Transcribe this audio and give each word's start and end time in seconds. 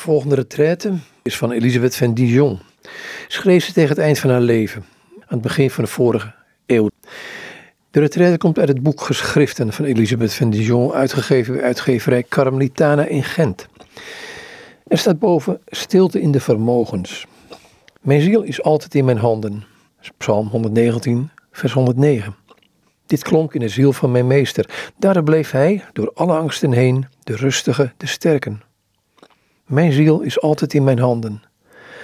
volgende 0.00 0.34
retraite 0.34 0.92
is 1.22 1.36
van 1.36 1.50
Elisabeth 1.50 1.96
van 1.96 2.14
Dijon. 2.14 2.58
Schreef 3.28 3.64
ze 3.64 3.72
tegen 3.72 3.88
het 3.88 3.98
eind 3.98 4.18
van 4.18 4.30
haar 4.30 4.40
leven, 4.40 4.84
aan 5.18 5.24
het 5.26 5.40
begin 5.40 5.70
van 5.70 5.84
de 5.84 5.90
vorige 5.90 6.34
eeuw. 6.66 6.88
De 7.90 8.00
retraite 8.00 8.38
komt 8.38 8.58
uit 8.58 8.68
het 8.68 8.82
boek 8.82 9.00
Geschriften 9.00 9.72
van 9.72 9.84
Elisabeth 9.84 10.34
van 10.34 10.50
Dijon, 10.50 10.92
uitgegeven 10.92 11.54
bij 11.54 11.62
uitgeverij 11.62 12.24
Carmelitana 12.28 13.04
in 13.04 13.24
Gent. 13.24 13.68
Er 14.86 14.98
staat 14.98 15.18
boven 15.18 15.60
stilte 15.66 16.20
in 16.20 16.32
de 16.32 16.40
vermogens. 16.40 17.26
Mijn 18.00 18.20
ziel 18.20 18.42
is 18.42 18.62
altijd 18.62 18.94
in 18.94 19.04
mijn 19.04 19.18
handen. 19.18 19.64
Psalm 20.16 20.48
119, 20.48 21.30
vers 21.52 21.72
109. 21.72 22.34
Dit 23.06 23.22
klonk 23.22 23.54
in 23.54 23.60
de 23.60 23.68
ziel 23.68 23.92
van 23.92 24.10
mijn 24.10 24.26
meester. 24.26 24.90
Daar 24.98 25.22
bleef 25.22 25.50
hij, 25.50 25.84
door 25.92 26.10
alle 26.14 26.36
angsten 26.36 26.72
heen, 26.72 27.06
de 27.24 27.36
rustige, 27.36 27.92
de 27.96 28.06
sterken. 28.06 28.68
Mijn 29.70 29.92
ziel 29.92 30.20
is 30.20 30.40
altijd 30.40 30.74
in 30.74 30.84
mijn 30.84 30.98
handen. 30.98 31.42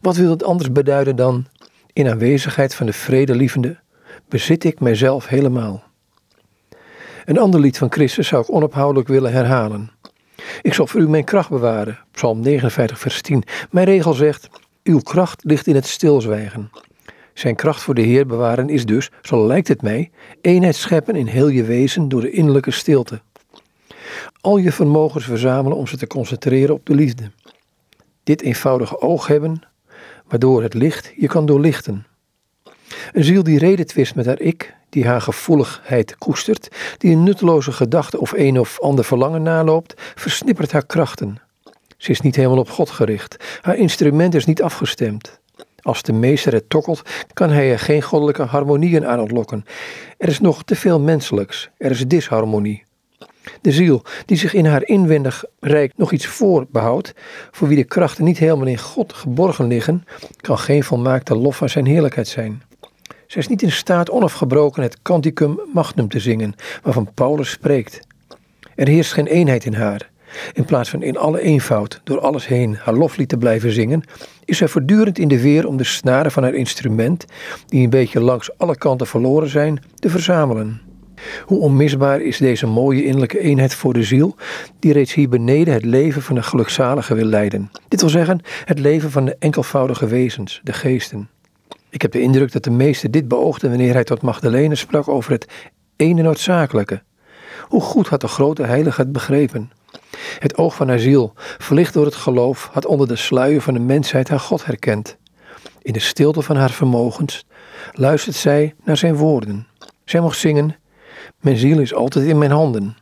Wat 0.00 0.16
wil 0.16 0.30
het 0.30 0.42
anders 0.42 0.72
beduiden 0.72 1.16
dan, 1.16 1.46
in 1.92 2.08
aanwezigheid 2.08 2.74
van 2.74 2.86
de 2.86 2.92
vredelievende, 2.92 3.78
bezit 4.28 4.64
ik 4.64 4.80
mijzelf 4.80 5.26
helemaal. 5.26 5.82
Een 7.24 7.38
ander 7.38 7.60
lied 7.60 7.78
van 7.78 7.92
Christus 7.92 8.28
zou 8.28 8.42
ik 8.42 8.52
onophoudelijk 8.52 9.08
willen 9.08 9.32
herhalen. 9.32 9.90
Ik 10.62 10.74
zal 10.74 10.86
voor 10.86 11.00
u 11.00 11.08
mijn 11.08 11.24
kracht 11.24 11.50
bewaren, 11.50 11.98
Psalm 12.10 12.40
59, 12.40 12.98
vers 12.98 13.22
10. 13.22 13.42
Mijn 13.70 13.86
regel 13.86 14.12
zegt, 14.12 14.48
uw 14.82 15.00
kracht 15.00 15.44
ligt 15.44 15.66
in 15.66 15.74
het 15.74 15.86
stilzwijgen. 15.86 16.70
Zijn 17.34 17.54
kracht 17.54 17.82
voor 17.82 17.94
de 17.94 18.02
Heer 18.02 18.26
bewaren 18.26 18.68
is 18.68 18.86
dus, 18.86 19.10
zo 19.22 19.46
lijkt 19.46 19.68
het 19.68 19.82
mij, 19.82 20.10
eenheid 20.40 20.76
scheppen 20.76 21.16
in 21.16 21.26
heel 21.26 21.48
je 21.48 21.64
wezen 21.64 22.08
door 22.08 22.20
de 22.20 22.30
innerlijke 22.30 22.70
stilte. 22.70 23.20
Al 24.40 24.56
je 24.56 24.72
vermogens 24.72 25.24
verzamelen 25.24 25.78
om 25.78 25.86
ze 25.86 25.96
te 25.96 26.06
concentreren 26.06 26.74
op 26.74 26.86
de 26.86 26.94
liefde. 26.94 27.30
Dit 28.28 28.42
eenvoudige 28.42 29.00
oog 29.00 29.26
hebben, 29.26 29.62
waardoor 30.26 30.62
het 30.62 30.74
licht 30.74 31.12
je 31.16 31.26
kan 31.26 31.46
doorlichten. 31.46 32.06
Een 33.12 33.24
ziel 33.24 33.42
die 33.42 33.58
reden 33.58 33.86
twist 33.86 34.14
met 34.14 34.26
haar 34.26 34.40
ik, 34.40 34.74
die 34.88 35.06
haar 35.06 35.20
gevoeligheid 35.20 36.18
koestert, 36.18 36.68
die 36.98 37.12
een 37.12 37.22
nutteloze 37.22 37.72
gedachte 37.72 38.20
of 38.20 38.32
een 38.32 38.60
of 38.60 38.80
ander 38.80 39.04
verlangen 39.04 39.42
naloopt, 39.42 39.94
versnippert 40.14 40.72
haar 40.72 40.86
krachten. 40.86 41.40
Ze 41.96 42.10
is 42.10 42.20
niet 42.20 42.36
helemaal 42.36 42.58
op 42.58 42.70
God 42.70 42.90
gericht. 42.90 43.36
Haar 43.60 43.76
instrument 43.76 44.34
is 44.34 44.44
niet 44.44 44.62
afgestemd. 44.62 45.40
Als 45.82 46.02
de 46.02 46.12
meester 46.12 46.52
het 46.52 46.70
tokkelt, 46.70 47.02
kan 47.32 47.50
hij 47.50 47.70
er 47.70 47.78
geen 47.78 48.02
goddelijke 48.02 48.42
harmonieën 48.42 49.06
aan 49.06 49.20
ontlokken. 49.20 49.64
Er 50.18 50.28
is 50.28 50.40
nog 50.40 50.64
te 50.64 50.76
veel 50.76 51.00
menselijks. 51.00 51.70
Er 51.76 51.90
is 51.90 52.06
disharmonie. 52.06 52.84
De 53.60 53.72
ziel, 53.72 54.02
die 54.26 54.36
zich 54.36 54.54
in 54.54 54.66
haar 54.66 54.84
inwendig 54.84 55.44
rijk 55.60 55.92
nog 55.96 56.12
iets 56.12 56.26
voorbehoudt, 56.26 57.14
voor 57.50 57.68
wie 57.68 57.76
de 57.76 57.84
krachten 57.84 58.24
niet 58.24 58.38
helemaal 58.38 58.66
in 58.66 58.78
God 58.78 59.12
geborgen 59.12 59.66
liggen, 59.66 60.04
kan 60.40 60.58
geen 60.58 60.84
volmaakte 60.84 61.36
lof 61.36 61.56
van 61.56 61.68
zijn 61.68 61.86
heerlijkheid 61.86 62.28
zijn. 62.28 62.62
Zij 63.26 63.40
is 63.40 63.48
niet 63.48 63.62
in 63.62 63.72
staat 63.72 64.10
onafgebroken 64.10 64.82
het 64.82 65.02
canticum 65.02 65.60
magnum 65.72 66.08
te 66.08 66.20
zingen, 66.20 66.54
waarvan 66.82 67.10
Paulus 67.14 67.50
spreekt. 67.50 68.00
Er 68.74 68.88
heerst 68.88 69.12
geen 69.12 69.26
eenheid 69.26 69.64
in 69.64 69.74
haar. 69.74 70.10
In 70.52 70.64
plaats 70.64 70.90
van 70.90 71.02
in 71.02 71.16
alle 71.16 71.40
eenvoud 71.40 72.00
door 72.04 72.20
alles 72.20 72.46
heen 72.46 72.76
haar 72.76 72.94
loflied 72.94 73.28
te 73.28 73.36
blijven 73.36 73.72
zingen, 73.72 74.02
is 74.44 74.58
zij 74.58 74.68
voortdurend 74.68 75.18
in 75.18 75.28
de 75.28 75.40
weer 75.40 75.66
om 75.66 75.76
de 75.76 75.84
snaren 75.84 76.32
van 76.32 76.42
haar 76.42 76.54
instrument, 76.54 77.24
die 77.66 77.84
een 77.84 77.90
beetje 77.90 78.20
langs 78.20 78.58
alle 78.58 78.76
kanten 78.76 79.06
verloren 79.06 79.48
zijn, 79.48 79.82
te 79.94 80.10
verzamelen. 80.10 80.87
Hoe 81.44 81.60
onmisbaar 81.60 82.20
is 82.20 82.38
deze 82.38 82.66
mooie 82.66 83.04
innerlijke 83.04 83.40
eenheid 83.40 83.74
voor 83.74 83.92
de 83.92 84.02
ziel, 84.02 84.36
die 84.78 84.92
reeds 84.92 85.14
hier 85.14 85.28
beneden 85.28 85.74
het 85.74 85.84
leven 85.84 86.22
van 86.22 86.34
de 86.34 86.42
gelukzalige 86.42 87.14
wil 87.14 87.24
leiden. 87.24 87.70
Dit 87.88 88.00
wil 88.00 88.10
zeggen, 88.10 88.40
het 88.64 88.78
leven 88.78 89.10
van 89.10 89.24
de 89.24 89.36
enkelvoudige 89.38 90.06
wezens, 90.06 90.60
de 90.62 90.72
geesten. 90.72 91.28
Ik 91.90 92.02
heb 92.02 92.12
de 92.12 92.20
indruk 92.20 92.52
dat 92.52 92.64
de 92.64 92.70
meester 92.70 93.10
dit 93.10 93.28
beoogde 93.28 93.68
wanneer 93.68 93.92
hij 93.92 94.04
tot 94.04 94.22
Magdalene 94.22 94.74
sprak 94.74 95.08
over 95.08 95.32
het 95.32 95.46
ene 95.96 96.22
noodzakelijke. 96.22 97.02
Hoe 97.62 97.80
goed 97.80 98.08
had 98.08 98.20
de 98.20 98.28
grote 98.28 98.62
heilige 98.62 99.00
het 99.00 99.12
begrepen. 99.12 99.70
Het 100.38 100.56
oog 100.56 100.74
van 100.74 100.88
haar 100.88 100.98
ziel, 100.98 101.32
verlicht 101.36 101.94
door 101.94 102.04
het 102.04 102.14
geloof, 102.14 102.68
had 102.72 102.86
onder 102.86 103.08
de 103.08 103.16
sluier 103.16 103.60
van 103.60 103.74
de 103.74 103.80
mensheid 103.80 104.28
haar 104.28 104.40
God 104.40 104.64
herkend. 104.64 105.16
In 105.82 105.92
de 105.92 106.00
stilte 106.00 106.42
van 106.42 106.56
haar 106.56 106.70
vermogens 106.70 107.46
luistert 107.92 108.36
zij 108.36 108.74
naar 108.84 108.96
zijn 108.96 109.16
woorden. 109.16 109.66
Zij 110.04 110.20
mocht 110.20 110.38
zingen: 110.38 110.76
Mijn 111.40 111.56
ziel 111.56 111.78
is 111.78 111.94
altijd 111.94 112.26
in 112.26 112.38
mijn 112.38 112.50
handen. 112.50 112.96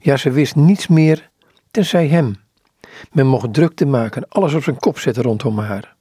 Ja, 0.00 0.16
ze 0.16 0.30
wist 0.30 0.56
niets 0.56 0.86
meer 0.86 1.30
tenzij 1.70 2.08
hem. 2.08 2.36
Men 3.12 3.26
mocht 3.26 3.54
drukte 3.54 3.86
maken, 3.86 4.28
alles 4.28 4.54
op 4.54 4.62
zijn 4.62 4.78
kop 4.78 4.98
zetten 4.98 5.22
rondom 5.22 5.58
haar. 5.58 5.94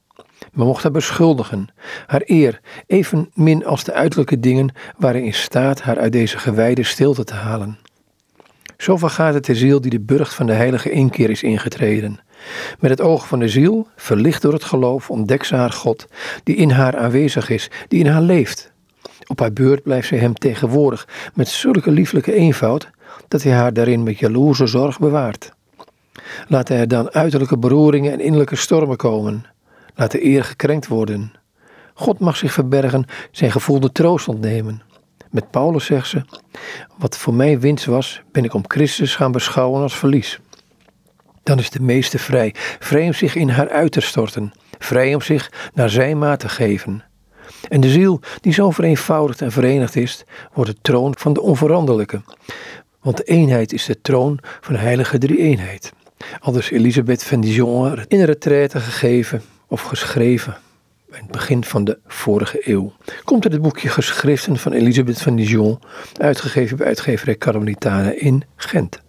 Men 0.53 0.65
mocht 0.65 0.83
haar 0.83 0.91
beschuldigen, 0.91 1.67
haar 2.07 2.21
eer, 2.25 2.59
evenmin 2.87 3.65
als 3.65 3.83
de 3.83 3.93
uiterlijke 3.93 4.39
dingen 4.39 4.73
waren 4.97 5.23
in 5.23 5.33
staat 5.33 5.81
haar 5.81 5.99
uit 5.99 6.11
deze 6.11 6.37
gewijde 6.37 6.83
stilte 6.83 7.23
te 7.23 7.33
halen. 7.33 7.77
Zo 8.77 8.97
vergaat 8.97 9.33
het 9.33 9.45
de 9.45 9.55
ziel 9.55 9.81
die 9.81 9.91
de 9.91 9.99
burcht 9.99 10.33
van 10.33 10.45
de 10.45 10.53
heilige 10.53 10.91
inkeer 10.91 11.29
is 11.29 11.43
ingetreden. 11.43 12.19
Met 12.79 12.89
het 12.89 13.01
oog 13.01 13.27
van 13.27 13.39
de 13.39 13.47
ziel, 13.47 13.87
verlicht 13.95 14.41
door 14.41 14.53
het 14.53 14.63
geloof, 14.63 15.09
ontdekt 15.09 15.45
ze 15.45 15.55
haar 15.55 15.71
God, 15.71 16.07
die 16.43 16.55
in 16.55 16.69
haar 16.69 16.97
aanwezig 16.97 17.49
is, 17.49 17.69
die 17.87 17.99
in 17.99 18.07
haar 18.07 18.21
leeft. 18.21 18.73
Op 19.27 19.39
haar 19.39 19.53
beurt 19.53 19.83
blijft 19.83 20.07
zij 20.07 20.17
hem 20.17 20.33
tegenwoordig, 20.33 21.07
met 21.33 21.47
zulke 21.47 21.91
lieflijke 21.91 22.33
eenvoud, 22.33 22.89
dat 23.27 23.43
hij 23.43 23.53
haar 23.53 23.73
daarin 23.73 24.03
met 24.03 24.19
jaloerse 24.19 24.67
zorg 24.67 24.99
bewaart. 24.99 25.53
Laat 26.47 26.69
er 26.69 26.87
dan 26.87 27.11
uiterlijke 27.11 27.57
beroeringen 27.57 28.11
en 28.11 28.19
innerlijke 28.19 28.55
stormen 28.55 28.97
komen. 28.97 29.45
Laat 29.95 30.11
de 30.11 30.25
eer 30.25 30.43
gekrenkt 30.43 30.87
worden. 30.87 31.31
God 31.93 32.19
mag 32.19 32.37
zich 32.37 32.53
verbergen, 32.53 33.05
zijn 33.31 33.51
gevoelde 33.51 33.91
troost 33.91 34.27
ontnemen. 34.27 34.81
Met 35.31 35.51
Paulus 35.51 35.85
zegt 35.85 36.07
ze: 36.07 36.21
Wat 36.97 37.17
voor 37.17 37.33
mij 37.33 37.59
winst 37.59 37.85
was, 37.85 38.21
ben 38.31 38.43
ik 38.43 38.53
om 38.53 38.63
Christus 38.67 39.15
gaan 39.15 39.31
beschouwen 39.31 39.81
als 39.81 39.97
verlies. 39.97 40.39
Dan 41.43 41.59
is 41.59 41.69
de 41.69 41.81
meeste 41.81 42.19
vrij, 42.19 42.55
vrij 42.79 43.05
om 43.05 43.13
zich 43.13 43.35
in 43.35 43.49
haar 43.49 43.69
uit 43.69 43.91
te 43.91 44.01
storten, 44.01 44.53
vrij 44.79 45.13
om 45.13 45.21
zich 45.21 45.51
naar 45.73 45.89
zijn 45.89 46.17
maat 46.17 46.39
te 46.39 46.49
geven. 46.49 47.03
En 47.69 47.81
de 47.81 47.89
ziel, 47.89 48.19
die 48.41 48.53
zo 48.53 48.71
vereenvoudigd 48.71 49.41
en 49.41 49.51
verenigd 49.51 49.95
is, 49.95 50.23
wordt 50.53 50.71
de 50.71 50.77
troon 50.81 51.13
van 51.17 51.33
de 51.33 51.41
onveranderlijke. 51.41 52.21
Want 53.01 53.17
de 53.17 53.23
eenheid 53.23 53.73
is 53.73 53.85
de 53.85 54.01
troon 54.01 54.39
van 54.61 54.73
de 54.73 54.79
heilige 54.79 55.17
drie-eenheid. 55.17 55.93
Aldus 56.39 56.71
Elisabeth 56.71 57.23
van 57.23 57.41
Dijon 57.41 58.03
in 58.07 58.23
retraite 58.23 58.79
gegeven 58.79 59.41
of 59.67 59.81
geschreven 59.81 60.57
in 61.15 61.21
het 61.21 61.31
begin 61.31 61.63
van 61.63 61.83
de 61.83 61.99
vorige 62.07 62.69
eeuw. 62.69 62.93
Komt 63.23 63.43
uit 63.43 63.53
het 63.53 63.61
boekje 63.61 63.89
Geschriften 63.89 64.57
van 64.57 64.71
Elisabeth 64.71 65.21
van 65.21 65.35
Dijon, 65.35 65.79
uitgegeven 66.17 66.77
bij 66.77 66.87
uitgeverij 66.87 67.37
Carmelitana 67.37 68.11
in 68.11 68.43
Gent. 68.55 69.01